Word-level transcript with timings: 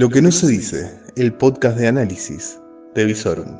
Lo 0.00 0.08
que 0.08 0.22
no 0.22 0.32
se 0.32 0.46
dice, 0.46 0.98
el 1.14 1.34
podcast 1.34 1.76
de 1.76 1.86
análisis 1.86 2.58
de 2.94 3.04
Visorum. 3.04 3.54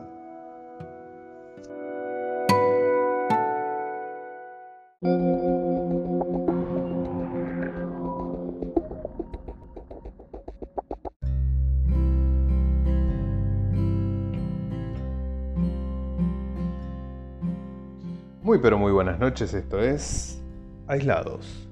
Muy 18.42 18.60
pero 18.62 18.78
muy 18.78 18.92
buenas 18.92 19.18
noches, 19.18 19.52
esto 19.52 19.78
es 19.82 20.40
Aislados. 20.86 21.68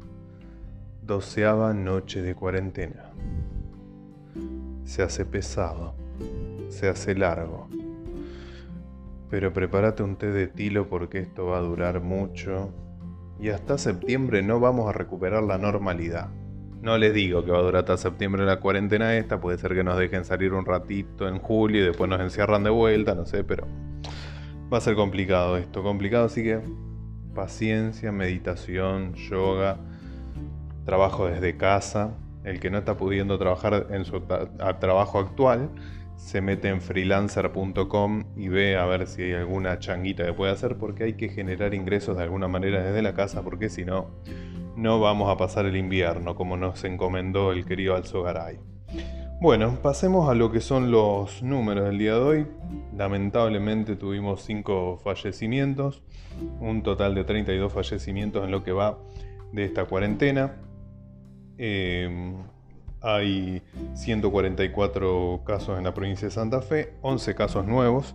Doceava 1.01 1.73
noche 1.73 2.21
de 2.21 2.35
cuarentena. 2.35 3.08
Se 4.88 5.02
hace 5.02 5.27
pesado, 5.27 5.95
se 6.70 6.88
hace 6.88 7.15
largo. 7.15 7.69
Pero 9.29 9.52
prepárate 9.52 10.02
un 10.02 10.16
té 10.16 10.33
de 10.33 10.46
tilo 10.46 10.88
porque 10.88 11.19
esto 11.19 11.45
va 11.45 11.59
a 11.59 11.60
durar 11.60 12.01
mucho 12.01 12.73
y 13.38 13.51
hasta 13.51 13.77
septiembre 13.77 14.43
no 14.43 14.60
vamos 14.60 14.88
a 14.88 14.95
recuperar 14.95 15.43
la 15.43 15.59
normalidad. 15.59 16.30
No 16.80 16.96
les 16.96 17.12
digo 17.12 17.45
que 17.45 17.51
va 17.51 17.59
a 17.59 17.62
durar 17.62 17.80
hasta 17.80 17.98
septiembre 17.98 18.46
la 18.46 18.60
cuarentena 18.60 19.15
esta, 19.15 19.43
puede 19.43 19.59
ser 19.59 19.74
que 19.74 19.84
nos 19.84 19.98
dejen 19.98 20.24
salir 20.24 20.55
un 20.55 20.65
ratito 20.65 21.29
en 21.29 21.38
julio 21.38 21.82
y 21.82 21.84
después 21.84 22.09
nos 22.09 22.23
encierran 22.23 22.65
de 22.65 22.70
vuelta, 22.70 23.15
no 23.15 23.27
sé, 23.27 23.45
pero 23.45 23.66
va 24.73 24.79
a 24.79 24.80
ser 24.80 24.95
complicado 24.95 25.59
esto, 25.59 25.82
complicado, 25.82 26.24
así 26.24 26.43
que 26.43 26.62
paciencia, 27.34 28.10
meditación, 28.10 29.12
yoga, 29.12 29.77
trabajo 30.87 31.27
desde 31.27 31.59
casa, 31.59 32.15
el 32.48 32.61
que 32.61 32.70
no 32.70 32.79
está 32.79 32.97
pudiendo 32.97 33.38
trabajar 33.38 33.87
en 33.91 34.04
su 34.04 34.21
trabajo 34.80 35.18
actual, 35.18 35.71
se 36.16 36.41
mete 36.41 36.68
en 36.68 36.80
freelancer.com 36.80 38.24
y 38.37 38.49
ve 38.49 38.77
a 38.77 38.85
ver 38.87 39.07
si 39.07 39.23
hay 39.23 39.32
alguna 39.35 39.79
changuita 39.79 40.24
que 40.27 40.32
puede 40.32 40.52
hacer 40.52 40.76
porque 40.76 41.04
hay 41.04 41.13
que 41.15 41.29
generar 41.29 41.74
ingresos 41.74 42.16
de 42.16 42.24
alguna 42.24 42.49
manera 42.49 42.82
desde 42.82 43.02
la 43.02 43.15
casa 43.15 43.43
porque 43.43 43.69
si 43.69 43.85
no, 43.85 44.10
no 44.76 45.01
vamos 45.01 45.30
a 45.30 45.37
pasar 45.37 45.66
el 45.66 45.76
invierno 45.76 46.35
como 46.35 46.57
nos 46.57 46.82
encomendó 46.85 47.52
el 47.52 47.65
querido 47.65 47.95
Alzogaray. 47.95 48.59
Bueno, 49.41 49.79
pasemos 49.80 50.29
a 50.29 50.35
lo 50.35 50.51
que 50.51 50.60
son 50.60 50.91
los 50.91 51.45
números 51.45 51.85
del 51.85 51.99
día 51.99 52.15
de 52.15 52.21
hoy. 52.21 52.46
Lamentablemente 52.96 53.95
tuvimos 53.95 54.43
5 54.43 54.99
fallecimientos, 55.04 56.02
un 56.59 56.82
total 56.82 57.15
de 57.15 57.23
32 57.23 57.73
fallecimientos 57.73 58.45
en 58.45 58.51
lo 58.51 58.65
que 58.65 58.73
va 58.73 58.99
de 59.52 59.65
esta 59.65 59.85
cuarentena. 59.85 60.57
Em, 61.59 62.37
hay 63.01 63.62
144 63.95 65.42
casos 65.44 65.76
en 65.76 65.84
la 65.84 65.92
provincia 65.92 66.28
de 66.28 66.32
Santa 66.32 66.62
Fe, 66.62 66.94
11 67.03 67.34
casos 67.34 67.66
nuevos 67.66 68.14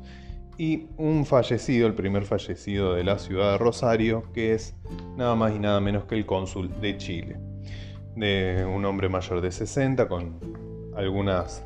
y 0.57 0.87
un 0.97 1.25
fallecido, 1.25 1.87
el 1.87 1.93
primer 1.93 2.23
fallecido 2.23 2.93
de 2.93 3.03
la 3.03 3.19
ciudad 3.19 3.53
de 3.53 3.57
Rosario, 3.57 4.31
que 4.33 4.53
es 4.53 4.75
nada 5.17 5.35
más 5.35 5.53
y 5.53 5.59
nada 5.59 5.79
menos 5.81 6.05
que 6.05 6.15
el 6.15 6.25
cónsul 6.25 6.69
de 6.79 6.97
Chile, 6.97 7.37
de 8.15 8.65
un 8.65 8.85
hombre 8.85 9.09
mayor 9.09 9.41
de 9.41 9.51
60 9.51 10.07
con 10.07 10.39
algunas 10.95 11.65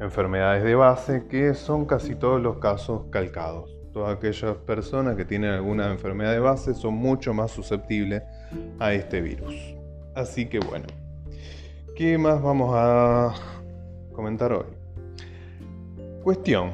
enfermedades 0.00 0.62
de 0.64 0.74
base, 0.74 1.26
que 1.28 1.54
son 1.54 1.84
casi 1.84 2.14
todos 2.14 2.40
los 2.40 2.58
casos 2.58 3.06
calcados. 3.10 3.74
Todas 3.92 4.16
aquellas 4.16 4.56
personas 4.58 5.16
que 5.16 5.24
tienen 5.24 5.50
alguna 5.50 5.90
enfermedad 5.90 6.32
de 6.32 6.38
base 6.38 6.74
son 6.74 6.94
mucho 6.94 7.34
más 7.34 7.50
susceptibles 7.50 8.22
a 8.78 8.92
este 8.92 9.20
virus. 9.20 9.74
Así 10.14 10.46
que 10.46 10.60
bueno, 10.60 10.86
¿Qué 11.98 12.16
más 12.16 12.40
vamos 12.40 12.70
a 12.76 13.34
comentar 14.12 14.52
hoy? 14.52 14.66
Cuestión 16.22 16.70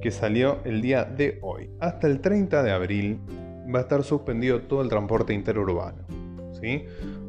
que 0.00 0.10
salió 0.10 0.60
el 0.64 0.80
día 0.80 1.04
de 1.04 1.38
hoy. 1.42 1.68
Hasta 1.78 2.06
el 2.06 2.22
30 2.22 2.62
de 2.62 2.72
abril 2.72 3.20
va 3.70 3.80
a 3.80 3.82
estar 3.82 4.02
suspendido 4.02 4.62
todo 4.62 4.80
el 4.80 4.88
transporte 4.88 5.34
interurbano. 5.34 6.06
¿sí? 6.58 6.86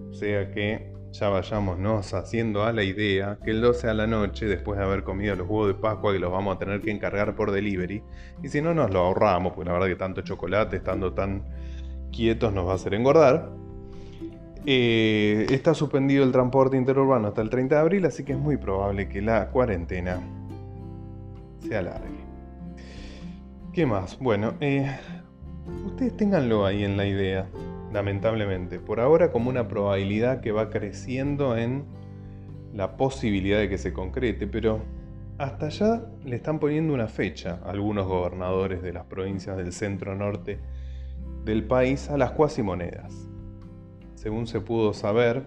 O 0.10 0.14
sea 0.14 0.52
que 0.52 0.94
ya 1.12 1.28
vayámonos 1.28 2.14
haciendo 2.14 2.64
a 2.64 2.72
la 2.72 2.84
idea 2.84 3.38
que 3.44 3.52
el 3.52 3.60
12 3.60 3.90
a 3.90 3.94
la 3.94 4.08
noche, 4.08 4.46
después 4.46 4.80
de 4.80 4.86
haber 4.86 5.04
comido 5.04 5.36
los 5.36 5.46
huevos 5.46 5.68
de 5.68 5.74
Pascua, 5.74 6.14
que 6.14 6.20
los 6.20 6.32
vamos 6.32 6.56
a 6.56 6.60
tener 6.60 6.80
que 6.80 6.92
encargar 6.92 7.36
por 7.36 7.52
delivery, 7.52 8.02
y 8.42 8.48
si 8.48 8.62
no 8.62 8.74
nos 8.74 8.90
lo 8.90 9.00
ahorramos, 9.02 9.52
porque 9.52 9.68
la 9.68 9.74
verdad 9.74 9.88
que 9.88 9.98
tanto 9.98 10.22
chocolate, 10.22 10.78
estando 10.78 11.14
tan 11.14 11.44
quietos, 12.10 12.54
nos 12.54 12.66
va 12.66 12.72
a 12.72 12.76
hacer 12.76 12.94
engordar. 12.94 13.63
Eh, 14.66 15.48
está 15.50 15.74
suspendido 15.74 16.24
el 16.24 16.32
transporte 16.32 16.78
interurbano 16.78 17.28
hasta 17.28 17.42
el 17.42 17.50
30 17.50 17.76
de 17.76 17.82
abril, 17.82 18.06
así 18.06 18.24
que 18.24 18.32
es 18.32 18.38
muy 18.40 18.56
probable 18.56 19.10
que 19.10 19.22
la 19.22 19.50
cuarentena 19.50 20.22
se 21.60 21.76
alargue. 21.76 22.24
¿Qué 23.74 23.86
más? 23.86 24.18
Bueno, 24.20 24.54
eh, 24.62 24.90
ustedes 25.86 26.16
ténganlo 26.16 26.66
ahí 26.66 26.86
en 26.86 26.96
la 26.96 27.06
idea, 27.06 27.50
lamentablemente. 27.92 28.80
Por 28.80 29.02
ahora 29.02 29.32
como 29.32 29.50
una 29.50 29.68
probabilidad 29.68 30.40
que 30.40 30.54
va 30.54 30.70
creciendo 30.70 31.58
en 31.58 31.84
la 32.74 32.96
posibilidad 32.96 33.60
de 33.60 33.68
que 33.68 33.78
se 33.78 33.92
concrete, 33.92 34.48
pero 34.48 34.80
hasta 35.40 35.66
allá 35.66 36.06
le 36.24 36.38
están 36.38 36.60
poniendo 36.60 36.94
una 36.94 37.08
fecha 37.08 37.60
algunos 37.66 38.08
gobernadores 38.08 38.82
de 38.82 38.94
las 38.94 39.06
provincias 39.06 39.58
del 39.58 39.74
centro 39.74 40.16
norte 40.16 40.60
del 41.44 41.66
país 41.66 42.10
a 42.10 42.18
las 42.18 42.32
cuasimonedas 42.32 43.33
según 44.24 44.48
se 44.48 44.62
pudo 44.62 44.94
saber, 44.94 45.44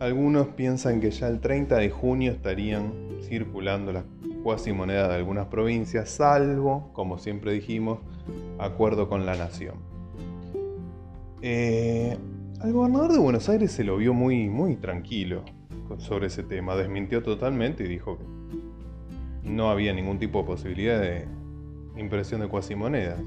algunos 0.00 0.48
piensan 0.48 1.00
que 1.00 1.12
ya 1.12 1.28
el 1.28 1.38
30 1.38 1.76
de 1.76 1.88
junio 1.88 2.32
estarían 2.32 2.92
circulando 3.22 3.92
las 3.92 4.02
cuasi 4.42 4.72
monedas 4.72 5.10
de 5.10 5.14
algunas 5.14 5.46
provincias, 5.46 6.10
salvo, 6.10 6.90
como 6.92 7.18
siempre 7.18 7.52
dijimos, 7.52 8.00
acuerdo 8.58 9.08
con 9.08 9.26
la 9.26 9.36
nación. 9.36 9.76
Eh, 11.40 12.18
al 12.60 12.72
gobernador 12.72 13.12
de 13.12 13.18
Buenos 13.20 13.48
Aires 13.48 13.70
se 13.70 13.84
lo 13.84 13.96
vio 13.96 14.12
muy, 14.12 14.48
muy 14.48 14.74
tranquilo 14.74 15.44
sobre 15.98 16.26
ese 16.26 16.42
tema, 16.42 16.74
desmintió 16.74 17.22
totalmente 17.22 17.84
y 17.84 17.88
dijo 17.88 18.18
que 18.18 19.48
no 19.48 19.70
había 19.70 19.92
ningún 19.92 20.18
tipo 20.18 20.40
de 20.40 20.46
posibilidad 20.46 21.00
de 21.00 21.28
impresión 21.96 22.40
de 22.40 22.48
cuasimonedas. 22.48 23.20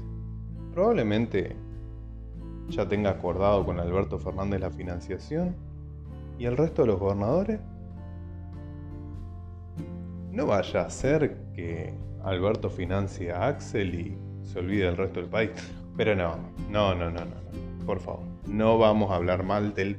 Probablemente 0.74 1.56
ya 2.68 2.86
tenga 2.88 3.10
acordado 3.10 3.64
con 3.64 3.80
Alberto 3.80 4.18
Fernández 4.18 4.60
la 4.60 4.70
financiación 4.70 5.56
y 6.38 6.44
el 6.44 6.56
resto 6.56 6.82
de 6.82 6.88
los 6.88 7.00
gobernadores? 7.00 7.60
No 10.30 10.46
vaya 10.46 10.82
a 10.82 10.90
ser 10.90 11.36
que 11.54 11.94
Alberto 12.22 12.70
financie 12.70 13.32
a 13.32 13.48
Axel 13.48 13.94
y 13.94 14.18
se 14.44 14.58
olvide 14.58 14.84
del 14.84 14.96
resto 14.96 15.20
del 15.20 15.28
país. 15.28 15.50
Pero 15.96 16.14
no, 16.14 16.36
no, 16.70 16.94
no, 16.94 17.10
no, 17.10 17.24
no, 17.24 17.84
por 17.86 17.98
favor. 18.00 18.22
No 18.46 18.78
vamos 18.78 19.10
a 19.10 19.16
hablar 19.16 19.42
mal 19.42 19.74
del 19.74 19.96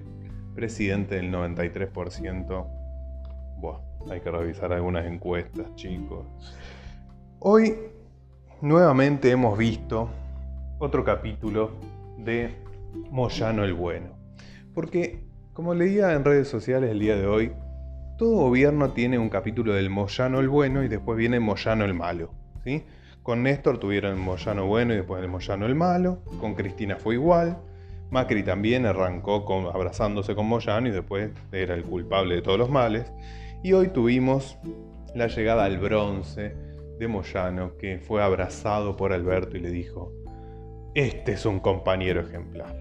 presidente 0.56 1.16
del 1.16 1.31
93%. 1.31 2.66
Buah, 3.58 3.79
hay 4.09 4.22
que 4.22 4.31
revisar 4.31 4.72
algunas 4.72 5.06
encuestas, 5.06 5.75
chicos. 5.75 6.25
Hoy 7.40 7.75
nuevamente 8.62 9.31
hemos 9.31 9.58
visto 9.58 10.09
otro 10.79 11.03
capítulo 11.03 11.72
de 12.24 12.50
Moyano 13.12 13.63
el 13.63 13.74
Bueno. 13.74 14.18
Porque, 14.74 15.19
como 15.53 15.74
leía 15.74 16.13
en 16.13 16.25
redes 16.25 16.47
sociales 16.47 16.91
el 16.91 17.00
día 17.00 17.16
de 17.16 17.28
hoy, 17.28 17.52
todo 18.18 18.35
gobierno 18.35 18.91
tiene 18.91 19.18
un 19.18 19.30
capítulo 19.30 19.74
del 19.74 19.90
Moyano 19.90 20.40
el 20.40 20.50
Bueno 20.50 20.84
y 20.84 20.88
después 20.88 21.18
viene 21.18 21.40
Moyano 21.40 21.85
el 21.85 21.94
Malo. 21.94 22.31
¿sí? 22.63 22.84
Con 23.24 23.44
Néstor 23.44 23.79
tuvieron 23.79 24.13
el 24.13 24.19
Moyano 24.19 24.66
Bueno 24.66 24.94
y 24.94 24.97
después 24.97 25.22
el 25.22 25.29
Moyano 25.29 25.66
el 25.66 25.75
Malo. 25.75 26.19
Con 26.40 26.56
Cristina 26.56 26.97
fue 26.97 27.16
igual. 27.16 27.58
Macri 28.12 28.44
también 28.44 28.85
arrancó 28.85 29.46
con, 29.46 29.68
abrazándose 29.68 30.35
con 30.35 30.47
Moyano 30.47 30.88
y 30.88 30.91
después 30.91 31.32
era 31.52 31.76
el 31.76 31.84
culpable 31.84 32.35
de 32.35 32.41
todos 32.41 32.58
los 32.58 32.70
males. 32.70 33.11
Y 33.64 33.73
hoy 33.73 33.90
tuvimos 33.90 34.58
la 35.16 35.28
llegada 35.28 35.66
al 35.66 35.78
bronce 35.78 36.55
de 36.97 37.08
Moyano, 37.08 37.78
que 37.78 37.99
fue 37.99 38.22
abrazado 38.22 38.97
por 38.97 39.14
Alberto 39.14 39.58
y 39.58 39.61
le 39.61 39.70
dijo, 39.70 40.11
este 40.96 41.34
es 41.34 41.46
un 41.46 41.59
compañero 41.59 42.22
ejemplar. 42.22 42.76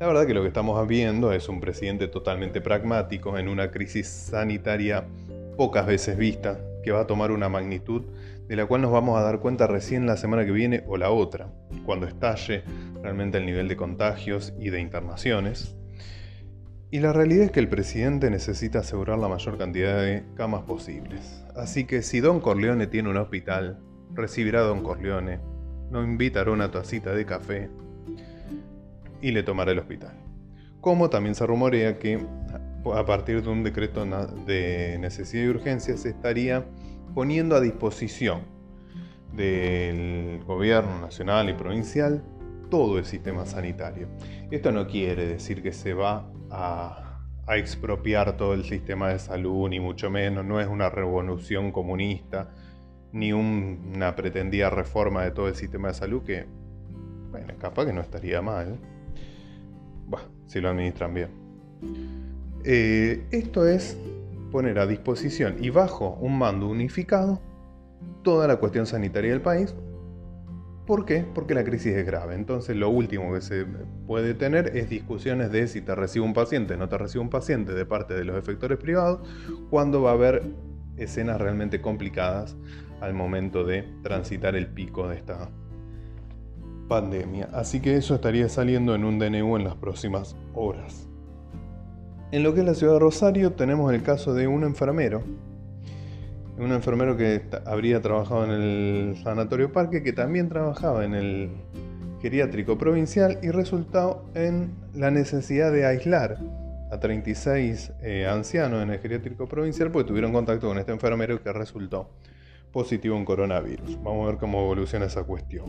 La 0.00 0.06
verdad 0.06 0.26
que 0.26 0.34
lo 0.34 0.42
que 0.42 0.48
estamos 0.48 0.86
viendo 0.88 1.32
es 1.32 1.48
un 1.48 1.60
presidente 1.60 2.08
totalmente 2.08 2.60
pragmático 2.60 3.38
en 3.38 3.48
una 3.48 3.70
crisis 3.70 4.08
sanitaria 4.08 5.06
pocas 5.56 5.86
veces 5.86 6.16
vista, 6.16 6.58
que 6.82 6.90
va 6.90 7.02
a 7.02 7.06
tomar 7.06 7.30
una 7.30 7.48
magnitud 7.48 8.04
de 8.48 8.56
la 8.56 8.66
cual 8.66 8.82
nos 8.82 8.92
vamos 8.92 9.18
a 9.18 9.22
dar 9.22 9.40
cuenta 9.40 9.66
recién 9.66 10.06
la 10.06 10.16
semana 10.16 10.44
que 10.44 10.52
viene 10.52 10.84
o 10.86 10.96
la 10.96 11.10
otra, 11.10 11.48
cuando 11.86 12.06
estalle 12.06 12.64
realmente 13.02 13.38
el 13.38 13.46
nivel 13.46 13.68
de 13.68 13.76
contagios 13.76 14.52
y 14.58 14.70
de 14.70 14.80
internaciones. 14.80 15.76
Y 16.90 17.00
la 17.00 17.12
realidad 17.12 17.46
es 17.46 17.50
que 17.50 17.60
el 17.60 17.68
presidente 17.68 18.30
necesita 18.30 18.80
asegurar 18.80 19.18
la 19.18 19.28
mayor 19.28 19.58
cantidad 19.58 20.00
de 20.00 20.24
camas 20.34 20.62
posibles. 20.62 21.44
Así 21.56 21.84
que 21.84 22.02
si 22.02 22.20
Don 22.20 22.40
Corleone 22.40 22.86
tiene 22.86 23.10
un 23.10 23.16
hospital, 23.16 23.80
recibirá 24.12 24.60
a 24.60 24.64
Don 24.64 24.82
Corleone 24.82 25.40
lo 25.94 26.02
invitará 26.02 26.50
a 26.50 26.52
una 26.52 26.70
tacita 26.72 27.14
de 27.14 27.24
café 27.24 27.70
y 29.22 29.30
le 29.30 29.44
tomará 29.44 29.70
el 29.70 29.78
hospital. 29.78 30.12
Como 30.80 31.08
también 31.08 31.36
se 31.36 31.46
rumorea 31.46 31.98
que 31.98 32.20
a 32.94 33.06
partir 33.06 33.42
de 33.42 33.48
un 33.48 33.62
decreto 33.62 34.04
de 34.44 34.98
necesidad 34.98 35.44
y 35.44 35.48
urgencia, 35.48 35.96
se 35.96 36.10
estaría 36.10 36.66
poniendo 37.14 37.54
a 37.54 37.60
disposición 37.60 38.42
del 39.32 40.42
gobierno 40.44 41.00
nacional 41.00 41.48
y 41.48 41.54
provincial 41.54 42.24
todo 42.70 42.98
el 42.98 43.04
sistema 43.04 43.46
sanitario. 43.46 44.08
Esto 44.50 44.72
no 44.72 44.88
quiere 44.88 45.26
decir 45.26 45.62
que 45.62 45.72
se 45.72 45.94
va 45.94 46.28
a, 46.50 47.00
expropiar 47.46 48.38
todo 48.38 48.54
el 48.54 48.64
sistema 48.64 49.10
de 49.10 49.18
salud, 49.18 49.68
ni 49.68 49.78
mucho 49.78 50.10
menos, 50.10 50.44
no 50.46 50.60
es 50.60 50.66
una 50.66 50.88
revolución 50.88 51.72
comunista, 51.72 52.50
ni 53.14 53.32
una 53.32 54.16
pretendida 54.16 54.68
reforma 54.70 55.22
de 55.22 55.30
todo 55.30 55.46
el 55.46 55.54
sistema 55.54 55.88
de 55.88 55.94
salud 55.94 56.22
que, 56.24 56.46
bueno, 57.30 57.54
capaz 57.60 57.86
que 57.86 57.92
no 57.92 58.00
estaría 58.00 58.42
mal, 58.42 58.76
si 60.46 60.60
lo 60.60 60.68
administran 60.68 61.14
bien. 61.14 61.28
Eh, 62.64 63.24
esto 63.30 63.66
es 63.68 63.96
poner 64.50 64.78
a 64.80 64.86
disposición 64.86 65.56
y 65.60 65.70
bajo 65.70 66.18
un 66.20 66.38
mando 66.38 66.68
unificado 66.68 67.40
toda 68.22 68.48
la 68.48 68.56
cuestión 68.56 68.84
sanitaria 68.84 69.30
del 69.30 69.42
país. 69.42 69.74
¿Por 70.84 71.06
qué? 71.06 71.24
Porque 71.34 71.54
la 71.54 71.64
crisis 71.64 71.94
es 71.94 72.04
grave. 72.04 72.34
Entonces 72.34 72.76
lo 72.76 72.90
último 72.90 73.32
que 73.32 73.40
se 73.40 73.64
puede 74.06 74.34
tener 74.34 74.76
es 74.76 74.90
discusiones 74.90 75.52
de 75.52 75.68
si 75.68 75.80
te 75.80 75.94
recibe 75.94 76.24
un 76.24 76.34
paciente, 76.34 76.76
no 76.76 76.88
te 76.88 76.98
recibe 76.98 77.22
un 77.22 77.30
paciente 77.30 77.74
de 77.74 77.86
parte 77.86 78.14
de 78.14 78.24
los 78.24 78.36
efectores 78.36 78.78
privados, 78.78 79.20
cuando 79.70 80.02
va 80.02 80.10
a 80.10 80.14
haber 80.14 80.42
escenas 80.96 81.40
realmente 81.40 81.80
complicadas 81.80 82.56
al 83.00 83.14
momento 83.14 83.64
de 83.64 83.84
transitar 84.02 84.56
el 84.56 84.66
pico 84.68 85.08
de 85.08 85.16
esta 85.16 85.50
pandemia. 86.88 87.48
Así 87.52 87.80
que 87.80 87.96
eso 87.96 88.14
estaría 88.14 88.48
saliendo 88.48 88.94
en 88.94 89.04
un 89.04 89.18
DNU 89.18 89.56
en 89.56 89.64
las 89.64 89.74
próximas 89.74 90.36
horas. 90.54 91.08
En 92.32 92.42
lo 92.42 92.54
que 92.54 92.60
es 92.60 92.66
la 92.66 92.74
ciudad 92.74 92.94
de 92.94 92.98
Rosario 93.00 93.52
tenemos 93.52 93.92
el 93.92 94.02
caso 94.02 94.34
de 94.34 94.46
un 94.46 94.64
enfermero 94.64 95.22
un 96.58 96.72
enfermero 96.72 97.16
que 97.16 97.42
habría 97.66 98.00
trabajado 98.00 98.44
en 98.44 98.50
el 98.50 99.16
Sanatorio 99.22 99.72
Parque, 99.72 100.02
que 100.02 100.12
también 100.12 100.48
trabajaba 100.48 101.04
en 101.04 101.14
el 101.14 101.50
geriátrico 102.22 102.78
provincial 102.78 103.38
y 103.42 103.50
resultó 103.50 104.24
en 104.34 104.72
la 104.94 105.10
necesidad 105.10 105.72
de 105.72 105.84
aislar 105.84 106.38
a 106.90 106.98
36 106.98 107.92
eh, 108.02 108.26
ancianos 108.26 108.82
en 108.82 108.90
el 108.90 108.98
geriátrico 108.98 109.46
provincial 109.46 109.90
porque 109.90 110.08
tuvieron 110.08 110.32
contacto 110.32 110.68
con 110.68 110.78
este 110.78 110.92
enfermero 110.92 111.42
que 111.42 111.52
resultó 111.52 112.10
positivo 112.72 113.16
en 113.16 113.24
coronavirus. 113.24 114.02
Vamos 114.02 114.24
a 114.24 114.30
ver 114.30 114.38
cómo 114.38 114.60
evoluciona 114.60 115.06
esa 115.06 115.24
cuestión. 115.24 115.66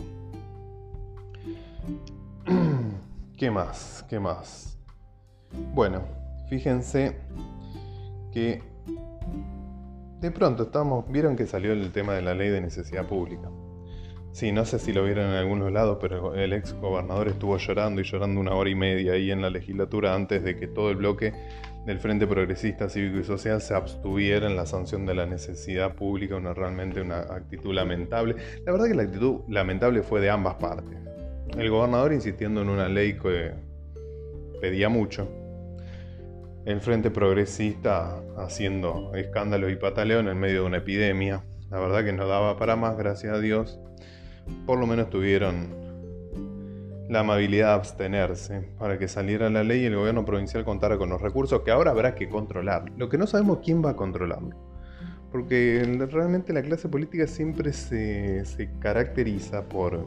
¿Qué 3.37 3.51
más? 3.51 4.05
¿Qué 4.09 4.19
más? 4.19 4.77
Bueno, 5.73 6.01
fíjense 6.49 7.17
que 8.31 8.61
de 10.19 10.31
pronto 10.31 10.63
estamos, 10.63 11.09
vieron 11.09 11.35
que 11.35 11.45
salió 11.45 11.71
el 11.73 11.91
tema 11.91 12.13
de 12.13 12.21
la 12.21 12.33
ley 12.33 12.49
de 12.49 12.61
necesidad 12.61 13.05
pública. 13.05 13.49
Sí, 14.35 14.51
no 14.51 14.65
sé 14.65 14.79
si 14.79 14.91
lo 14.91 15.05
vieron 15.05 15.27
en 15.27 15.35
algunos 15.35 15.71
lados, 15.71 15.97
pero 16.01 16.35
el 16.35 16.51
ex 16.51 16.73
gobernador 16.73 17.29
estuvo 17.29 17.55
llorando 17.55 18.01
y 18.01 18.03
llorando 18.03 18.41
una 18.41 18.53
hora 18.53 18.69
y 18.69 18.75
media 18.75 19.13
ahí 19.13 19.31
en 19.31 19.41
la 19.41 19.49
legislatura 19.49 20.13
antes 20.13 20.43
de 20.43 20.57
que 20.57 20.67
todo 20.67 20.89
el 20.89 20.97
bloque 20.97 21.31
del 21.85 21.99
Frente 21.99 22.27
Progresista 22.27 22.89
Cívico 22.89 23.19
y 23.19 23.23
Social 23.23 23.61
se 23.61 23.75
abstuviera 23.75 24.45
en 24.47 24.57
la 24.57 24.65
sanción 24.65 25.05
de 25.05 25.15
la 25.15 25.25
necesidad 25.25 25.95
pública, 25.95 26.35
una 26.35 26.53
realmente 26.53 26.99
una 26.99 27.19
actitud 27.19 27.73
lamentable. 27.73 28.35
La 28.65 28.73
verdad 28.73 28.87
que 28.87 28.95
la 28.95 29.03
actitud 29.03 29.39
lamentable 29.47 30.03
fue 30.03 30.19
de 30.19 30.29
ambas 30.29 30.55
partes. 30.55 30.99
El 31.57 31.69
gobernador 31.69 32.11
insistiendo 32.11 32.61
en 32.61 32.67
una 32.67 32.89
ley 32.89 33.17
que 33.17 33.53
pedía 34.59 34.89
mucho, 34.89 35.29
el 36.65 36.81
Frente 36.81 37.09
Progresista 37.09 38.21
haciendo 38.35 39.13
escándalos 39.15 39.71
y 39.71 39.77
pataleón 39.77 40.27
en 40.27 40.37
medio 40.37 40.63
de 40.63 40.67
una 40.67 40.77
epidemia. 40.79 41.41
La 41.71 41.79
verdad 41.79 42.03
que 42.03 42.11
no 42.11 42.27
daba 42.27 42.57
para 42.57 42.75
más, 42.75 42.97
gracias 42.97 43.33
a 43.33 43.39
Dios. 43.39 43.79
Por 44.65 44.79
lo 44.79 44.87
menos 44.87 45.09
tuvieron 45.09 45.85
la 47.09 47.19
amabilidad 47.19 47.67
de 47.67 47.73
abstenerse 47.73 48.61
para 48.79 48.97
que 48.97 49.07
saliera 49.07 49.49
la 49.49 49.63
ley 49.63 49.81
y 49.81 49.85
el 49.85 49.95
gobierno 49.95 50.25
provincial 50.25 50.65
contara 50.65 50.97
con 50.97 51.09
los 51.09 51.21
recursos 51.21 51.61
que 51.61 51.71
ahora 51.71 51.91
habrá 51.91 52.15
que 52.15 52.29
controlar. 52.29 52.91
Lo 52.97 53.09
que 53.09 53.17
no 53.17 53.27
sabemos 53.27 53.59
quién 53.63 53.83
va 53.83 53.91
a 53.91 53.95
controlarlo. 53.95 54.55
Porque 55.31 55.83
realmente 56.11 56.53
la 56.53 56.61
clase 56.61 56.87
política 56.87 57.27
siempre 57.27 57.73
se, 57.73 58.45
se 58.45 58.69
caracteriza 58.79 59.67
por, 59.67 60.05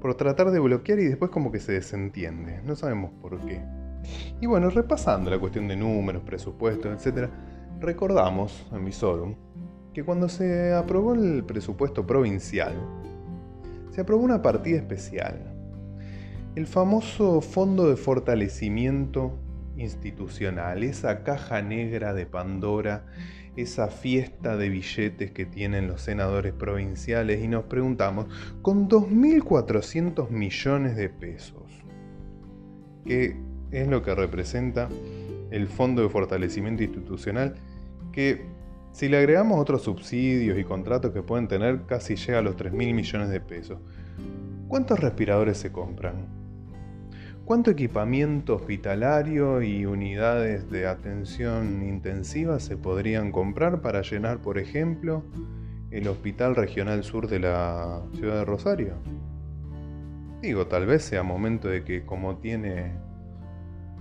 por 0.00 0.14
tratar 0.14 0.50
de 0.50 0.60
bloquear 0.60 1.00
y 1.00 1.04
después 1.04 1.30
como 1.30 1.50
que 1.50 1.58
se 1.58 1.72
desentiende. 1.72 2.60
No 2.64 2.76
sabemos 2.76 3.10
por 3.20 3.38
qué. 3.40 3.60
Y 4.40 4.46
bueno, 4.46 4.70
repasando 4.70 5.30
la 5.30 5.38
cuestión 5.38 5.68
de 5.68 5.76
números, 5.76 6.22
presupuestos, 6.22 7.06
etc., 7.06 7.28
recordamos 7.80 8.66
en 8.72 8.84
Visorum 8.84 9.34
que 9.92 10.04
cuando 10.04 10.28
se 10.28 10.72
aprobó 10.72 11.14
el 11.14 11.44
presupuesto 11.44 12.06
provincial, 12.06 12.74
se 13.90 14.00
aprobó 14.00 14.22
una 14.22 14.42
partida 14.42 14.78
especial, 14.78 15.52
el 16.54 16.66
famoso 16.66 17.40
Fondo 17.40 17.88
de 17.88 17.96
Fortalecimiento 17.96 19.38
Institucional, 19.76 20.82
esa 20.82 21.22
caja 21.24 21.62
negra 21.62 22.14
de 22.14 22.26
Pandora, 22.26 23.06
esa 23.56 23.88
fiesta 23.88 24.56
de 24.56 24.68
billetes 24.70 25.30
que 25.30 25.44
tienen 25.44 25.88
los 25.88 26.00
senadores 26.00 26.52
provinciales 26.52 27.42
y 27.42 27.48
nos 27.48 27.64
preguntamos, 27.64 28.26
con 28.62 28.88
2.400 28.88 30.30
millones 30.30 30.96
de 30.96 31.08
pesos, 31.08 31.62
que 33.04 33.36
es 33.70 33.88
lo 33.88 34.02
que 34.02 34.14
representa 34.14 34.88
el 35.50 35.68
Fondo 35.68 36.02
de 36.02 36.08
Fortalecimiento 36.08 36.82
Institucional, 36.82 37.54
que 38.12 38.46
si 38.92 39.08
le 39.08 39.16
agregamos 39.16 39.58
otros 39.58 39.82
subsidios 39.82 40.58
y 40.58 40.64
contratos 40.64 41.12
que 41.12 41.22
pueden 41.22 41.48
tener, 41.48 41.86
casi 41.86 42.14
llega 42.14 42.38
a 42.38 42.42
los 42.42 42.56
3 42.56 42.72
mil 42.72 42.94
millones 42.94 43.30
de 43.30 43.40
pesos. 43.40 43.78
¿Cuántos 44.68 45.00
respiradores 45.00 45.56
se 45.56 45.72
compran? 45.72 46.28
¿Cuánto 47.44 47.70
equipamiento 47.70 48.54
hospitalario 48.54 49.62
y 49.62 49.84
unidades 49.86 50.70
de 50.70 50.86
atención 50.86 51.82
intensiva 51.82 52.60
se 52.60 52.76
podrían 52.76 53.32
comprar 53.32 53.80
para 53.80 54.02
llenar, 54.02 54.38
por 54.38 54.58
ejemplo, 54.58 55.24
el 55.90 56.06
Hospital 56.06 56.54
Regional 56.54 57.02
Sur 57.02 57.28
de 57.28 57.40
la 57.40 58.02
ciudad 58.14 58.36
de 58.36 58.44
Rosario? 58.44 58.94
Digo, 60.40 60.66
tal 60.66 60.86
vez 60.86 61.02
sea 61.02 61.22
momento 61.22 61.68
de 61.68 61.82
que 61.82 62.04
como 62.04 62.36
tiene 62.36 62.92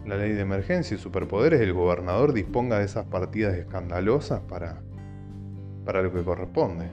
la 0.05 0.17
ley 0.17 0.31
de 0.31 0.41
emergencia 0.41 0.95
y 0.95 0.99
superpoderes, 0.99 1.61
el 1.61 1.73
gobernador 1.73 2.33
disponga 2.33 2.79
de 2.79 2.85
esas 2.85 3.05
partidas 3.05 3.55
escandalosas 3.55 4.41
para, 4.41 4.81
para 5.85 6.01
lo 6.01 6.11
que 6.11 6.23
corresponde, 6.23 6.89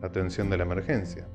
la 0.00 0.08
atención 0.08 0.50
de 0.50 0.56
la 0.56 0.64
emergencia. 0.64 1.28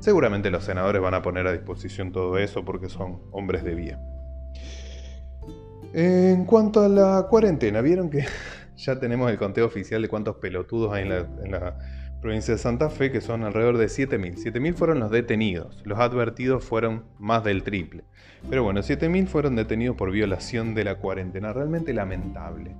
Seguramente 0.00 0.50
los 0.50 0.64
senadores 0.64 1.02
van 1.02 1.14
a 1.14 1.22
poner 1.22 1.46
a 1.46 1.52
disposición 1.52 2.12
todo 2.12 2.38
eso 2.38 2.64
porque 2.64 2.88
son 2.88 3.20
hombres 3.32 3.62
de 3.64 3.74
bien. 3.74 3.98
En 5.92 6.44
cuanto 6.44 6.82
a 6.82 6.88
la 6.88 7.26
cuarentena, 7.28 7.82
vieron 7.82 8.08
que 8.08 8.24
ya 8.76 8.98
tenemos 8.98 9.30
el 9.30 9.36
conteo 9.36 9.66
oficial 9.66 10.00
de 10.00 10.08
cuántos 10.08 10.36
pelotudos 10.36 10.92
hay 10.94 11.02
en 11.02 11.08
la, 11.10 11.18
en 11.44 11.50
la 11.50 11.78
provincia 12.20 12.54
de 12.54 12.58
Santa 12.58 12.90
Fe, 12.90 13.10
que 13.10 13.20
son 13.20 13.44
alrededor 13.44 13.76
de 13.76 13.86
7.000. 13.86 14.36
7.000 14.36 14.74
fueron 14.74 15.00
los 15.00 15.10
detenidos, 15.10 15.82
los 15.84 15.98
advertidos 15.98 16.64
fueron 16.64 17.04
más 17.18 17.44
del 17.44 17.62
triple. 17.62 18.04
Pero 18.48 18.64
bueno, 18.64 18.80
7.000 18.80 19.26
fueron 19.26 19.56
detenidos 19.56 19.96
por 19.96 20.10
violación 20.10 20.74
de 20.74 20.84
la 20.84 20.96
cuarentena, 20.96 21.52
realmente 21.52 21.92
lamentable. 21.92 22.74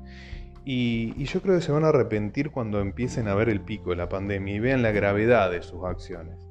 Y, 0.65 1.25
yo 1.25 1.41
creo 1.41 1.57
que 1.57 1.63
se 1.63 1.73
van 1.73 1.85
a 1.85 1.89
arrepentir 1.89 2.51
cuando 2.51 2.81
empiecen 2.81 3.29
a 3.29 3.35
ver 3.35 3.49
el 3.49 3.61
pico 3.61 3.91
de 3.91 3.97
la 3.97 4.09
pandemia 4.09 4.55
y 4.55 4.61
vean 4.61 4.83
la 4.83 4.93
gravedad 4.93 5.51
de 5.51 5.63
sus 5.63 5.85
acciones. 5.85 6.49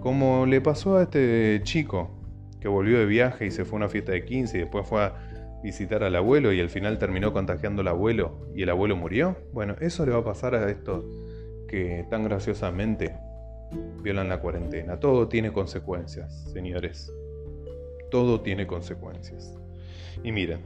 Como 0.00 0.46
le 0.46 0.60
pasó 0.60 0.96
a 0.96 1.02
este 1.04 1.60
chico 1.62 2.10
que 2.60 2.68
volvió 2.68 2.98
de 2.98 3.06
viaje 3.06 3.46
y 3.46 3.50
se 3.50 3.64
fue 3.64 3.76
a 3.76 3.78
una 3.78 3.88
fiesta 3.88 4.12
de 4.12 4.24
15 4.24 4.56
y 4.56 4.60
después 4.60 4.86
fue 4.86 5.02
a 5.02 5.60
visitar 5.62 6.02
al 6.02 6.16
abuelo 6.16 6.52
y 6.52 6.60
al 6.60 6.70
final 6.70 6.98
terminó 6.98 7.32
contagiando 7.32 7.82
al 7.82 7.88
abuelo 7.88 8.48
y 8.54 8.62
el 8.62 8.70
abuelo 8.70 8.96
murió. 8.96 9.36
Bueno, 9.52 9.76
eso 9.80 10.04
le 10.04 10.12
va 10.12 10.18
a 10.18 10.24
pasar 10.24 10.54
a 10.54 10.68
estos 10.68 11.04
que 11.68 12.04
tan 12.10 12.24
graciosamente 12.24 13.14
violan 14.02 14.28
la 14.28 14.40
cuarentena. 14.40 14.98
Todo 14.98 15.28
tiene 15.28 15.52
consecuencias, 15.52 16.50
señores. 16.52 17.12
Todo 18.12 18.42
tiene 18.42 18.66
consecuencias. 18.66 19.58
Y 20.22 20.32
miren, 20.32 20.60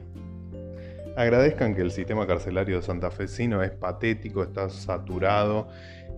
agradezcan 1.15 1.73
que 1.73 1.81
el 1.81 1.91
sistema 1.91 2.27
carcelario 2.27 2.75
de 2.75 2.81
Santa 2.81 3.09
Fecino 3.09 3.63
es 3.63 3.71
patético, 3.71 4.43
está 4.43 4.69
saturado 4.69 5.69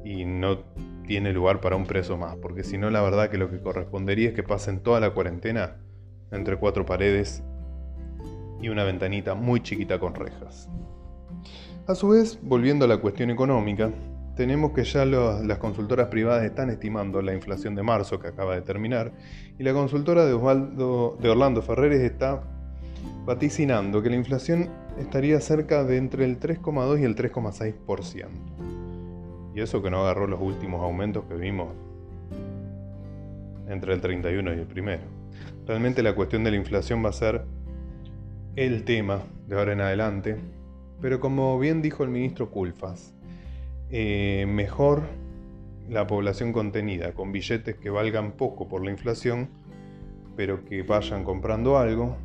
y 0.04 0.26
no 0.26 0.64
tiene 1.06 1.32
lugar 1.32 1.62
para 1.62 1.76
un 1.76 1.86
preso 1.86 2.18
más, 2.18 2.36
porque 2.38 2.64
si 2.64 2.80
no 2.80 2.90
la 2.90 3.04
verdad 3.04 3.30
que 3.30 3.38
lo 3.38 3.50
que 3.52 3.62
correspondería 3.62 4.30
es 4.30 4.34
que 4.34 4.42
pasen 4.42 4.80
toda 4.80 5.00
la 5.00 5.12
cuarentena 5.12 5.78
entre 6.32 6.58
cuatro 6.58 6.84
paredes 6.84 7.44
y 8.60 8.70
una 8.70 8.84
ventanita 8.84 9.36
muy 9.36 9.62
chiquita 9.62 10.00
con 10.00 10.16
rejas. 10.16 10.68
A 11.86 11.94
su 11.94 12.10
vez, 12.10 12.40
volviendo 12.42 12.86
a 12.86 12.88
la 12.88 12.98
cuestión 12.98 13.30
económica, 13.30 13.92
tenemos 14.40 14.72
que 14.72 14.86
ya 14.86 15.04
las 15.04 15.58
consultoras 15.58 16.08
privadas 16.08 16.46
están 16.46 16.70
estimando 16.70 17.22
la 17.22 17.34
inflación 17.34 17.76
de 17.76 17.84
marzo 17.84 18.22
que 18.22 18.30
acaba 18.30 18.56
de 18.56 18.62
terminar 18.62 19.12
y 19.58 19.64
la 19.64 19.74
consultora 19.74 20.26
de, 20.26 20.32
Osvaldo, 20.32 21.18
de 21.22 21.28
Orlando 21.28 21.62
Ferreres 21.62 22.00
está 22.00 22.42
vaticinando 23.26 24.02
que 24.02 24.10
la 24.10 24.16
inflación 24.16 24.70
estaría 24.98 25.42
cerca 25.42 25.84
de 25.84 25.98
entre 25.98 26.24
el 26.24 26.40
3,2 26.40 27.02
y 27.02 27.04
el 27.04 27.18
3,6%. 27.18 28.28
Y 29.56 29.60
eso 29.60 29.82
que 29.82 29.90
no 29.90 30.04
agarró 30.04 30.26
los 30.26 30.40
últimos 30.40 30.82
aumentos 30.84 31.26
que 31.26 31.34
vimos 31.34 31.74
entre 33.68 33.94
el 33.94 34.00
31 34.00 34.54
y 34.54 34.60
el 34.60 34.68
primero. 34.68 35.04
Realmente 35.68 36.02
la 36.02 36.16
cuestión 36.16 36.46
de 36.46 36.52
la 36.52 36.56
inflación 36.56 37.04
va 37.04 37.10
a 37.10 37.12
ser 37.12 37.44
el 38.56 38.86
tema 38.86 39.20
de 39.50 39.58
ahora 39.58 39.74
en 39.74 39.82
adelante, 39.82 40.38
pero 41.02 41.20
como 41.20 41.60
bien 41.60 41.82
dijo 41.82 42.06
el 42.06 42.10
ministro 42.10 42.50
Culfas, 42.50 43.19
eh, 43.92 44.46
mejor 44.48 45.04
la 45.90 46.06
población 46.06 46.54
contenida 46.54 47.14
con 47.14 47.32
billetes 47.32 47.76
que 47.76 47.90
valgan 47.90 48.34
poco 48.34 48.68
por 48.68 48.84
la 48.84 48.92
inflación, 48.92 49.50
pero 50.36 50.64
que 50.66 50.84
vayan 50.84 51.24
comprando 51.24 51.78
algo, 51.78 52.16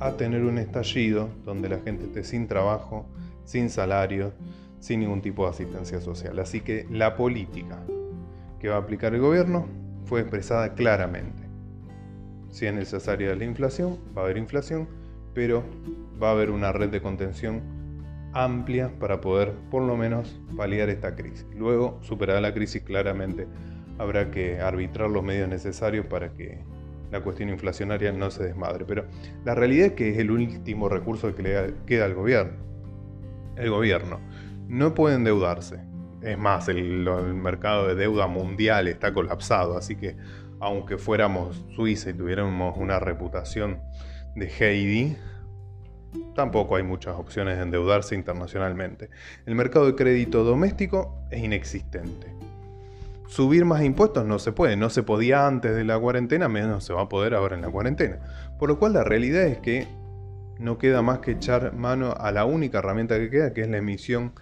a 0.00 0.16
tener 0.16 0.42
un 0.42 0.58
estallido 0.58 1.28
donde 1.44 1.68
la 1.68 1.78
gente 1.78 2.04
esté 2.04 2.24
sin 2.24 2.48
trabajo, 2.48 3.06
sin 3.44 3.70
salario, 3.70 4.32
sin 4.80 5.00
ningún 5.00 5.22
tipo 5.22 5.44
de 5.44 5.50
asistencia 5.50 6.00
social. 6.00 6.38
Así 6.40 6.60
que 6.60 6.86
la 6.90 7.14
política 7.16 7.78
que 8.58 8.68
va 8.68 8.76
a 8.76 8.78
aplicar 8.78 9.14
el 9.14 9.20
gobierno 9.20 9.66
fue 10.06 10.20
expresada 10.20 10.74
claramente. 10.74 11.44
Si 12.50 12.66
es 12.66 12.74
necesaria 12.74 13.34
la 13.36 13.44
inflación, 13.44 13.98
va 14.16 14.22
a 14.22 14.24
haber 14.24 14.38
inflación, 14.38 14.88
pero 15.34 15.62
va 16.20 16.30
a 16.30 16.32
haber 16.32 16.50
una 16.50 16.72
red 16.72 16.90
de 16.90 17.00
contención 17.00 17.81
amplia 18.32 18.90
para 18.98 19.20
poder 19.20 19.52
por 19.70 19.82
lo 19.82 19.96
menos 19.96 20.40
paliar 20.56 20.88
esta 20.88 21.14
crisis. 21.14 21.46
Luego, 21.56 21.98
superada 22.02 22.40
la 22.40 22.54
crisis, 22.54 22.82
claramente 22.82 23.46
habrá 23.98 24.30
que 24.30 24.60
arbitrar 24.60 25.10
los 25.10 25.22
medios 25.22 25.48
necesarios 25.48 26.06
para 26.06 26.32
que 26.32 26.64
la 27.10 27.20
cuestión 27.20 27.50
inflacionaria 27.50 28.10
no 28.12 28.30
se 28.30 28.44
desmadre. 28.44 28.84
Pero 28.86 29.04
la 29.44 29.54
realidad 29.54 29.88
es 29.88 29.92
que 29.92 30.10
es 30.10 30.18
el 30.18 30.30
último 30.30 30.88
recurso 30.88 31.34
que 31.34 31.42
le 31.42 31.74
queda 31.86 32.06
al 32.06 32.14
gobierno. 32.14 32.56
El 33.56 33.70
gobierno 33.70 34.18
no 34.66 34.94
puede 34.94 35.16
endeudarse. 35.16 35.80
Es 36.22 36.38
más, 36.38 36.68
el, 36.68 37.04
mercado 37.34 37.88
de 37.88 37.94
deuda 37.94 38.26
mundial 38.26 38.88
está 38.88 39.12
colapsado, 39.12 39.76
así 39.76 39.96
que 39.96 40.16
aunque 40.60 40.96
fuéramos 40.96 41.64
Suiza 41.74 42.10
y 42.10 42.14
tuviéramos 42.14 42.76
una 42.78 43.00
reputación 43.00 43.80
de 44.36 44.46
Heidi, 44.46 45.16
tampoco 46.34 46.76
hay 46.76 46.82
muchas 46.82 47.16
opciones 47.16 47.56
de 47.56 47.62
endeudarse 47.62 48.14
internacionalmente. 48.14 49.10
El 49.46 49.54
mercado 49.54 49.86
de 49.86 49.94
crédito 49.94 50.44
doméstico 50.44 51.24
es 51.30 51.42
inexistente. 51.42 52.28
Subir 53.28 53.64
más 53.64 53.82
impuestos 53.82 54.26
no 54.26 54.38
se 54.38 54.52
puede, 54.52 54.76
no 54.76 54.90
se 54.90 55.02
podía 55.02 55.46
antes 55.46 55.74
de 55.74 55.84
la 55.84 55.98
cuarentena, 55.98 56.48
menos 56.48 56.84
se 56.84 56.92
va 56.92 57.02
a 57.02 57.08
poder 57.08 57.34
ahora 57.34 57.56
en 57.56 57.62
la 57.62 57.70
cuarentena. 57.70 58.18
Por 58.58 58.68
lo 58.68 58.78
cual 58.78 58.92
la 58.92 59.04
realidad 59.04 59.44
es 59.44 59.58
que 59.58 59.86
no 60.58 60.78
queda 60.78 61.02
más 61.02 61.20
que 61.20 61.32
echar 61.32 61.74
mano 61.74 62.12
a 62.12 62.30
la 62.30 62.44
única 62.44 62.78
herramienta 62.78 63.18
que 63.18 63.30
queda, 63.30 63.52
que 63.54 63.62
es 63.62 63.68
la 63.68 63.78
emisión 63.78 64.32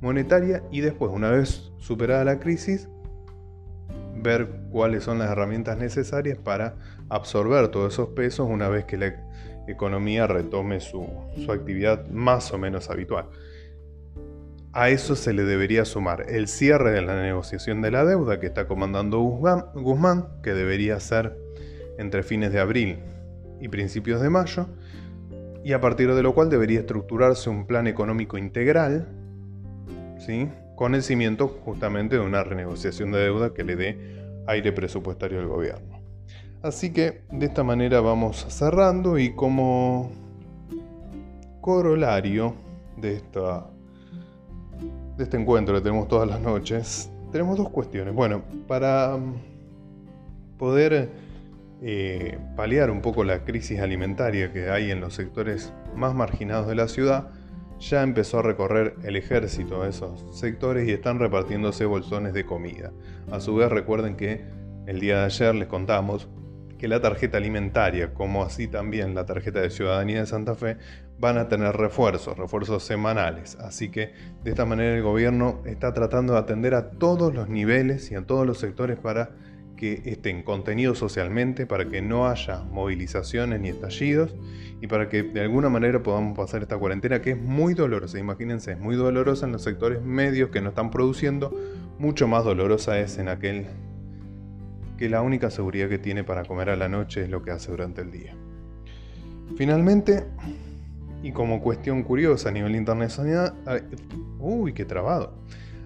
monetaria, 0.00 0.62
y 0.70 0.80
después, 0.80 1.12
una 1.12 1.30
vez 1.30 1.70
superada 1.78 2.24
la 2.24 2.40
crisis, 2.40 2.88
ver 4.16 4.48
cuáles 4.70 5.04
son 5.04 5.18
las 5.18 5.30
herramientas 5.30 5.78
necesarias 5.78 6.38
para 6.38 6.74
absorber 7.08 7.68
todos 7.68 7.94
esos 7.94 8.08
pesos 8.08 8.48
una 8.48 8.68
vez 8.68 8.84
que 8.84 8.96
la 8.96 9.29
economía 9.70 10.26
retome 10.26 10.80
su, 10.80 11.06
actividad 11.48 12.06
más 12.08 12.52
o 12.52 12.58
menos 12.58 12.90
habitual. 12.90 13.26
A 14.72 14.90
eso 14.90 15.16
se 15.16 15.32
le 15.32 15.44
debería 15.44 15.84
sumar 15.84 16.26
el 16.28 16.46
cierre 16.46 16.92
de 16.92 17.02
la 17.02 17.20
negociación 17.20 17.82
de 17.82 17.90
la 17.90 18.04
deuda 18.04 18.38
que 18.38 18.46
está 18.46 18.66
comandando 18.68 19.20
Guzmán, 19.20 20.28
que 20.42 20.54
debería 20.54 21.00
ser 21.00 21.36
entre 21.98 22.22
fines 22.22 22.52
de 22.52 22.60
abril 22.60 22.98
y 23.60 23.68
principios 23.68 24.20
de 24.20 24.30
mayo, 24.30 24.66
y 25.64 25.72
a 25.72 25.80
partir 25.80 26.14
de 26.14 26.22
lo 26.22 26.34
cual 26.34 26.48
debería 26.50 26.80
estructurarse 26.80 27.50
un 27.50 27.66
plan 27.66 27.86
económico 27.86 28.38
integral, 28.38 29.08
¿sí? 30.18 30.48
con 30.76 30.94
el 30.94 31.02
cimiento 31.02 31.48
justamente 31.48 32.16
de 32.16 32.22
una 32.22 32.42
renegociación 32.42 33.12
de 33.12 33.18
deuda 33.18 33.52
que 33.52 33.64
le 33.64 33.76
dé 33.76 33.98
aire 34.46 34.72
presupuestario 34.72 35.40
al 35.40 35.46
gobierno. 35.46 35.89
Así 36.62 36.92
que 36.92 37.22
de 37.30 37.46
esta 37.46 37.64
manera 37.64 38.00
vamos 38.00 38.44
cerrando 38.48 39.18
y 39.18 39.34
como 39.34 40.10
corolario 41.62 42.54
de 42.98 43.16
esta 43.16 43.66
de 45.16 45.24
este 45.24 45.36
encuentro 45.36 45.74
que 45.74 45.82
tenemos 45.82 46.08
todas 46.08 46.28
las 46.28 46.40
noches, 46.40 47.10
tenemos 47.30 47.58
dos 47.58 47.68
cuestiones. 47.68 48.14
Bueno, 48.14 48.42
para 48.66 49.16
mm, 49.16 49.34
poder 50.58 51.10
eh, 51.82 52.38
paliar 52.56 52.90
un 52.90 53.02
poco 53.02 53.24
la 53.24 53.44
crisis 53.44 53.80
alimentaria 53.80 54.52
que 54.52 54.70
hay 54.70 54.90
en 54.90 55.00
los 55.00 55.14
sectores 55.14 55.72
más 55.94 56.14
marginados 56.14 56.66
de 56.66 56.74
la 56.74 56.88
ciudad, 56.88 57.28
ya 57.78 58.02
empezó 58.02 58.38
a 58.38 58.42
recorrer 58.42 58.96
el 59.04 59.16
ejército 59.16 59.82
de 59.82 59.90
esos 59.90 60.24
sectores 60.38 60.88
y 60.88 60.92
están 60.92 61.18
repartiéndose 61.18 61.84
bolsones 61.84 62.32
de 62.32 62.44
comida. 62.44 62.90
A 63.30 63.40
su 63.40 63.54
vez 63.54 63.70
recuerden 63.70 64.16
que 64.16 64.44
el 64.86 65.00
día 65.00 65.18
de 65.18 65.24
ayer 65.24 65.54
les 65.54 65.68
contamos 65.68 66.28
que 66.80 66.88
la 66.88 67.02
tarjeta 67.02 67.36
alimentaria, 67.36 68.14
como 68.14 68.42
así 68.42 68.66
también 68.66 69.14
la 69.14 69.26
tarjeta 69.26 69.60
de 69.60 69.68
ciudadanía 69.68 70.20
de 70.20 70.26
Santa 70.26 70.54
Fe, 70.54 70.78
van 71.18 71.36
a 71.36 71.46
tener 71.46 71.76
refuerzos, 71.76 72.38
refuerzos 72.38 72.82
semanales. 72.82 73.56
Así 73.56 73.90
que 73.90 74.14
de 74.42 74.50
esta 74.50 74.64
manera 74.64 74.96
el 74.96 75.02
gobierno 75.02 75.60
está 75.66 75.92
tratando 75.92 76.32
de 76.32 76.38
atender 76.38 76.74
a 76.74 76.92
todos 76.92 77.34
los 77.34 77.50
niveles 77.50 78.10
y 78.10 78.14
a 78.14 78.22
todos 78.22 78.46
los 78.46 78.58
sectores 78.58 78.98
para 78.98 79.32
que 79.76 80.00
estén 80.06 80.42
contenidos 80.42 80.96
socialmente, 80.96 81.66
para 81.66 81.86
que 81.86 82.00
no 82.00 82.26
haya 82.26 82.62
movilizaciones 82.62 83.60
ni 83.60 83.68
estallidos 83.68 84.34
y 84.80 84.86
para 84.86 85.10
que 85.10 85.22
de 85.22 85.42
alguna 85.42 85.68
manera 85.68 86.02
podamos 86.02 86.34
pasar 86.34 86.62
esta 86.62 86.78
cuarentena 86.78 87.20
que 87.20 87.32
es 87.32 87.38
muy 87.38 87.74
dolorosa. 87.74 88.18
Imagínense, 88.18 88.72
es 88.72 88.80
muy 88.80 88.96
dolorosa 88.96 89.44
en 89.44 89.52
los 89.52 89.62
sectores 89.62 90.00
medios 90.00 90.48
que 90.48 90.62
no 90.62 90.70
están 90.70 90.90
produciendo, 90.90 91.54
mucho 91.98 92.26
más 92.26 92.42
dolorosa 92.42 92.98
es 92.98 93.18
en 93.18 93.28
aquel 93.28 93.66
que 95.00 95.08
la 95.08 95.22
única 95.22 95.50
seguridad 95.50 95.88
que 95.88 95.98
tiene 95.98 96.24
para 96.24 96.44
comer 96.44 96.68
a 96.68 96.76
la 96.76 96.86
noche 96.86 97.22
es 97.22 97.30
lo 97.30 97.42
que 97.42 97.52
hace 97.52 97.70
durante 97.70 98.02
el 98.02 98.10
día. 98.10 98.36
Finalmente, 99.56 100.26
y 101.22 101.32
como 101.32 101.62
cuestión 101.62 102.02
curiosa 102.02 102.50
a 102.50 102.52
nivel 102.52 102.76
internacional, 102.76 103.54
uy, 104.38 104.74
qué 104.74 104.84
trabado. 104.84 105.32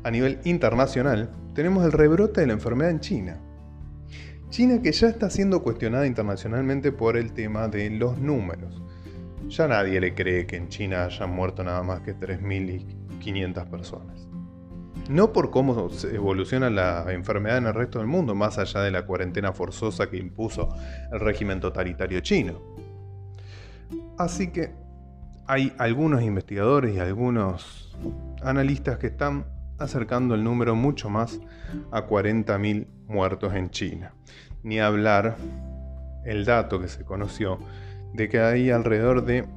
A 0.02 0.10
nivel 0.10 0.40
internacional, 0.42 1.30
tenemos 1.54 1.84
el 1.84 1.92
rebrote 1.92 2.40
de 2.40 2.48
la 2.48 2.54
enfermedad 2.54 2.90
en 2.90 2.98
China. 2.98 3.40
China 4.50 4.82
que 4.82 4.90
ya 4.90 5.06
está 5.06 5.30
siendo 5.30 5.62
cuestionada 5.62 6.08
internacionalmente 6.08 6.90
por 6.90 7.16
el 7.16 7.32
tema 7.34 7.68
de 7.68 7.90
los 7.90 8.18
números. 8.18 8.82
Ya 9.46 9.68
nadie 9.68 10.00
le 10.00 10.16
cree 10.16 10.44
que 10.44 10.56
en 10.56 10.70
China 10.70 11.04
hayan 11.04 11.30
muerto 11.30 11.62
nada 11.62 11.84
más 11.84 12.00
que 12.00 12.16
3.500 12.16 13.70
personas 13.70 14.33
no 15.08 15.32
por 15.32 15.50
cómo 15.50 15.88
evoluciona 16.10 16.70
la 16.70 17.12
enfermedad 17.12 17.58
en 17.58 17.66
el 17.66 17.74
resto 17.74 17.98
del 17.98 18.08
mundo, 18.08 18.34
más 18.34 18.58
allá 18.58 18.80
de 18.80 18.90
la 18.90 19.04
cuarentena 19.06 19.52
forzosa 19.52 20.08
que 20.08 20.16
impuso 20.16 20.68
el 21.12 21.20
régimen 21.20 21.60
totalitario 21.60 22.20
chino. 22.20 22.60
Así 24.18 24.50
que 24.50 24.72
hay 25.46 25.72
algunos 25.78 26.22
investigadores 26.22 26.94
y 26.94 27.00
algunos 27.00 27.94
analistas 28.42 28.98
que 28.98 29.08
están 29.08 29.46
acercando 29.78 30.34
el 30.34 30.44
número 30.44 30.74
mucho 30.74 31.10
más 31.10 31.40
a 31.90 32.06
40.000 32.06 32.86
muertos 33.06 33.54
en 33.54 33.70
China. 33.70 34.14
Ni 34.62 34.80
hablar 34.80 35.36
el 36.24 36.44
dato 36.44 36.80
que 36.80 36.88
se 36.88 37.04
conoció 37.04 37.58
de 38.14 38.28
que 38.28 38.40
hay 38.40 38.70
alrededor 38.70 39.24
de 39.24 39.42
2 39.42 39.50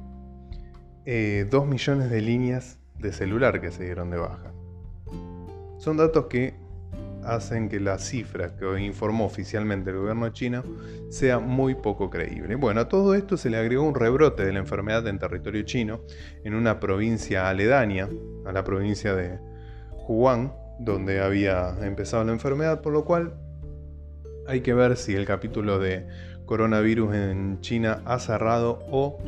eh, 1.06 1.66
millones 1.66 2.10
de 2.10 2.20
líneas 2.20 2.78
de 2.98 3.12
celular 3.12 3.60
que 3.60 3.70
se 3.70 3.84
dieron 3.84 4.10
de 4.10 4.18
baja. 4.18 4.52
Son 5.78 5.96
datos 5.96 6.26
que 6.26 6.54
hacen 7.24 7.68
que 7.68 7.78
la 7.80 7.98
cifra 7.98 8.56
que 8.56 8.80
informó 8.80 9.26
oficialmente 9.26 9.90
el 9.90 9.98
gobierno 9.98 10.30
chino 10.30 10.62
sea 11.10 11.38
muy 11.38 11.74
poco 11.74 12.10
creíble. 12.10 12.54
Bueno, 12.56 12.80
a 12.80 12.88
todo 12.88 13.14
esto 13.14 13.36
se 13.36 13.50
le 13.50 13.58
agregó 13.58 13.82
un 13.82 13.94
rebrote 13.94 14.44
de 14.44 14.52
la 14.52 14.58
enfermedad 14.60 15.06
en 15.06 15.18
territorio 15.18 15.62
chino, 15.62 16.00
en 16.44 16.54
una 16.54 16.80
provincia 16.80 17.48
aledaña 17.48 18.08
a 18.46 18.52
la 18.52 18.64
provincia 18.64 19.14
de 19.14 19.38
Wuhan, 20.08 20.52
donde 20.78 21.20
había 21.20 21.76
empezado 21.82 22.24
la 22.24 22.32
enfermedad, 22.32 22.80
por 22.80 22.92
lo 22.92 23.04
cual 23.04 23.34
hay 24.46 24.62
que 24.62 24.72
ver 24.72 24.96
si 24.96 25.14
el 25.14 25.26
capítulo 25.26 25.78
de 25.78 26.06
coronavirus 26.46 27.14
en 27.14 27.60
China 27.60 28.02
ha 28.06 28.18
cerrado 28.18 28.78
o 28.90 29.18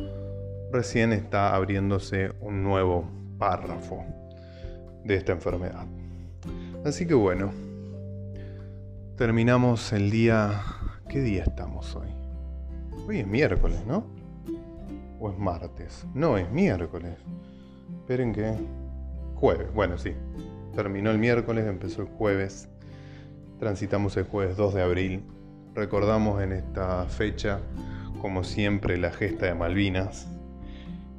recién 0.71 1.13
está 1.13 1.53
abriéndose 1.53 2.31
un 2.39 2.63
nuevo 2.63 3.07
párrafo 3.37 4.03
de 5.03 5.15
esta 5.15 5.33
enfermedad. 5.33 5.85
Así 6.83 7.05
que 7.05 7.13
bueno, 7.13 7.51
terminamos 9.15 9.93
el 9.93 10.09
día... 10.09 10.63
¿Qué 11.07 11.21
día 11.21 11.43
estamos 11.43 11.95
hoy? 11.95 12.07
Hoy 13.07 13.19
es 13.19 13.27
miércoles, 13.27 13.85
¿no? 13.85 14.07
¿O 15.19 15.29
es 15.29 15.37
martes? 15.37 16.07
No, 16.15 16.39
es 16.39 16.49
miércoles. 16.49 17.17
Esperen 17.99 18.33
que... 18.33 18.55
Jueves, 19.35 19.71
bueno, 19.75 19.99
sí. 19.99 20.13
Terminó 20.73 21.11
el 21.11 21.19
miércoles, 21.19 21.67
empezó 21.67 22.01
el 22.01 22.07
jueves. 22.07 22.67
Transitamos 23.59 24.17
el 24.17 24.23
jueves 24.23 24.57
2 24.57 24.73
de 24.73 24.81
abril. 24.81 25.23
Recordamos 25.75 26.41
en 26.41 26.51
esta 26.51 27.05
fecha, 27.05 27.59
como 28.21 28.43
siempre, 28.43 28.97
la 28.97 29.11
gesta 29.11 29.45
de 29.45 29.53
Malvinas. 29.53 30.27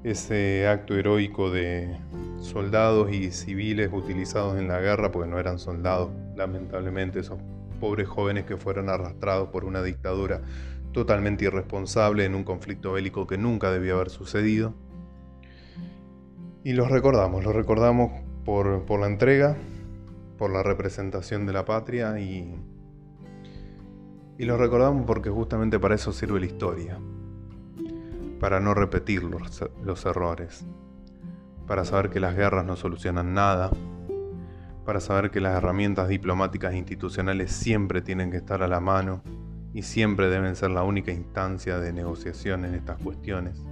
ese 0.03 0.67
acto 0.67 0.97
heroico 0.97 1.53
de 1.53 1.97
soldados 2.43 3.11
y 3.13 3.31
civiles 3.31 3.91
utilizados 3.93 4.59
en 4.59 4.69
la 4.69 4.81
guerra, 4.81 5.11
porque 5.11 5.31
no 5.31 5.39
eran 5.39 5.59
soldados, 5.59 6.11
lamentablemente, 6.37 7.21
esos 7.21 7.41
pobres 7.81 8.09
jóvenes 8.09 8.45
que 8.45 8.57
fueron 8.57 8.89
arrastrados 8.89 9.49
por 9.49 9.65
una 9.65 9.83
dictadura 9.83 10.43
totalmente 10.93 11.47
irresponsable 11.47 12.25
en 12.25 12.35
un 12.35 12.45
conflicto 12.45 12.93
bélico 12.93 13.27
que 13.27 13.39
nunca 13.39 13.71
debió 13.71 13.95
haber 13.95 14.11
sucedido. 14.11 14.75
Y 16.65 16.75
los 16.75 16.91
recordamos, 16.91 17.43
los 17.43 17.55
recordamos 17.55 18.13
por, 18.45 18.85
por 18.85 19.01
la 19.01 19.07
entrega, 19.07 19.57
por 20.37 20.53
la 20.53 20.63
representación 20.63 21.47
de 21.47 21.53
la 21.53 21.65
patria 21.65 22.21
y, 22.21 22.55
y 24.39 24.45
los 24.45 24.59
recordamos 24.59 25.05
porque 25.07 25.31
justamente 25.31 25.79
para 25.79 25.95
eso 25.95 26.13
sirve 26.13 26.41
la 26.41 26.47
historia 26.47 26.99
para 28.43 28.59
no 28.59 28.75
repetir 28.75 29.23
los, 29.23 30.05
errores, 30.05 30.67
para 31.67 31.85
saber 31.85 32.11
que 32.11 32.21
las 32.21 32.37
guerras 32.37 32.65
no 32.65 32.77
solucionan 32.77 33.35
nada, 33.35 33.71
para 34.85 35.01
saber 35.01 35.31
que 35.31 35.41
las 35.41 35.57
herramientas 35.57 36.09
diplomáticas 36.09 36.75
e 36.75 36.79
institucionales 36.79 37.53
siempre 37.53 38.03
tienen 38.03 38.31
que 38.31 38.39
estar 38.39 38.63
a 38.63 38.69
la 38.69 38.81
mano 38.81 39.23
y 39.73 39.83
siempre 39.83 40.29
deben 40.29 40.57
ser 40.57 40.71
la 40.71 40.83
única 40.83 41.13
instancia 41.13 41.79
de 41.79 41.93
negociación 41.93 42.65
en 42.65 42.75
estas 42.75 43.01
cuestiones. 43.03 43.65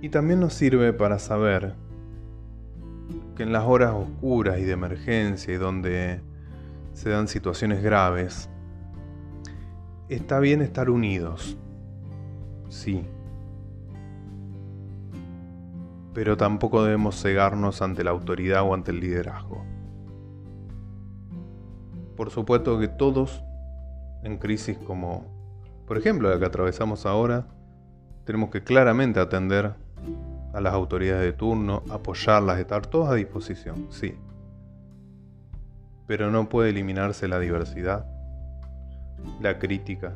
Y 0.00 0.08
también 0.08 0.40
nos 0.40 0.54
sirve 0.54 0.92
para 0.92 1.18
saber 1.18 1.74
que 3.36 3.44
en 3.44 3.52
las 3.52 3.64
horas 3.64 3.92
oscuras 3.94 4.58
y 4.58 4.64
de 4.64 4.72
emergencia 4.72 5.54
y 5.54 5.56
donde 5.56 6.20
se 6.92 7.10
dan 7.10 7.28
situaciones 7.28 7.82
graves, 7.82 8.50
está 10.08 10.40
bien 10.40 10.60
estar 10.60 10.90
unidos, 10.90 11.56
sí. 12.68 13.06
Pero 16.14 16.36
tampoco 16.36 16.84
debemos 16.84 17.20
cegarnos 17.20 17.82
ante 17.82 18.04
la 18.04 18.10
autoridad 18.10 18.62
o 18.62 18.74
ante 18.74 18.90
el 18.90 19.00
liderazgo. 19.00 19.64
Por 22.16 22.30
supuesto 22.30 22.78
que 22.78 22.88
todos 22.88 23.42
en 24.22 24.38
crisis 24.38 24.78
como, 24.78 25.26
por 25.86 25.98
ejemplo, 25.98 26.28
la 26.28 26.38
que 26.38 26.44
atravesamos 26.44 27.06
ahora, 27.06 27.46
tenemos 28.24 28.50
que 28.50 28.62
claramente 28.62 29.20
atender 29.20 29.74
a 30.52 30.60
las 30.60 30.74
autoridades 30.74 31.22
de 31.22 31.32
turno, 31.32 31.82
apoyarlas, 31.90 32.58
estar 32.58 32.86
todos 32.86 33.08
a 33.08 33.14
disposición, 33.14 33.86
sí. 33.90 34.14
Pero 36.06 36.30
no 36.30 36.48
puede 36.48 36.70
eliminarse 36.70 37.26
la 37.26 37.38
diversidad, 37.38 38.06
la 39.40 39.58
crítica, 39.58 40.14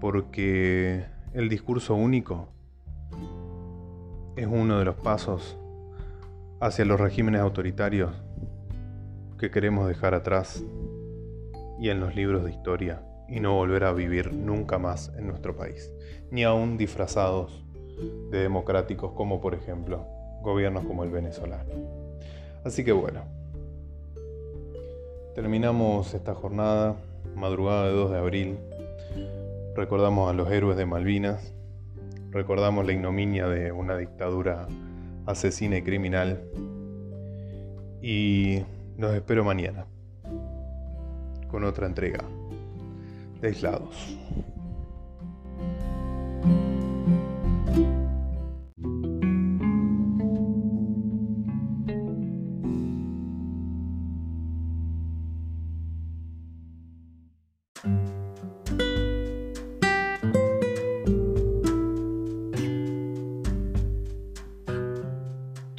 porque 0.00 1.06
el 1.32 1.48
discurso 1.48 1.94
único 1.94 2.48
es 4.36 4.46
uno 4.46 4.78
de 4.78 4.84
los 4.84 4.96
pasos 4.96 5.56
hacia 6.60 6.84
los 6.84 7.00
regímenes 7.00 7.40
autoritarios 7.40 8.12
que 9.38 9.50
queremos 9.50 9.88
dejar 9.88 10.14
atrás 10.14 10.64
y 11.80 11.90
en 11.90 12.00
los 12.00 12.14
libros 12.14 12.44
de 12.44 12.50
historia 12.50 13.02
y 13.28 13.40
no 13.40 13.54
volver 13.54 13.84
a 13.84 13.92
vivir 13.92 14.32
nunca 14.32 14.78
más 14.78 15.12
en 15.16 15.26
nuestro 15.26 15.56
país, 15.56 15.92
ni 16.30 16.44
aún 16.44 16.76
disfrazados 16.76 17.64
de 18.30 18.38
democráticos 18.38 19.12
como 19.12 19.40
por 19.40 19.54
ejemplo 19.54 20.06
gobiernos 20.42 20.84
como 20.84 21.04
el 21.04 21.10
venezolano. 21.10 21.70
Así 22.64 22.84
que 22.84 22.92
bueno, 22.92 23.22
terminamos 25.34 26.14
esta 26.14 26.34
jornada, 26.34 26.96
madrugada 27.34 27.86
de 27.86 27.92
2 27.92 28.10
de 28.10 28.18
abril, 28.18 28.58
Recordamos 29.74 30.30
a 30.30 30.32
los 30.32 30.48
héroes 30.52 30.76
de 30.76 30.86
Malvinas, 30.86 31.52
recordamos 32.34 32.84
la 32.84 32.92
ignominia 32.92 33.46
de 33.46 33.70
una 33.70 33.96
dictadura 33.96 34.66
asesina 35.24 35.78
y 35.78 35.82
criminal 35.82 36.42
y 38.02 38.58
los 38.98 39.14
espero 39.14 39.44
mañana 39.44 39.86
con 41.48 41.62
otra 41.62 41.86
entrega 41.86 42.24
de 43.40 43.48
aislados. 43.48 44.18